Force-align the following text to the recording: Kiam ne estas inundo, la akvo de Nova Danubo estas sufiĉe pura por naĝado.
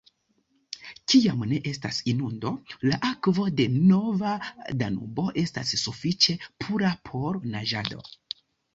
Kiam 1.13 1.43
ne 1.51 1.59
estas 1.71 1.99
inundo, 2.13 2.53
la 2.91 2.99
akvo 3.11 3.47
de 3.61 3.69
Nova 3.91 4.33
Danubo 4.83 5.29
estas 5.45 5.77
sufiĉe 5.87 6.39
pura 6.67 6.99
por 7.13 7.43
naĝado. 7.57 8.05